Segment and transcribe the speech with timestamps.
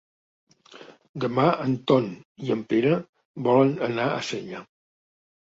[1.25, 2.07] Demà en Ton
[2.47, 2.95] i en Pere
[3.49, 4.65] volen anar a Sella.